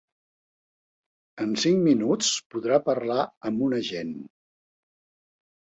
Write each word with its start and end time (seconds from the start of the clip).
En 1.45 1.53
cinc 1.65 1.83
minuts 1.89 2.31
podrà 2.55 2.81
parlar 2.89 3.29
amb 3.53 3.65
un 3.69 3.79
agent. 3.83 4.19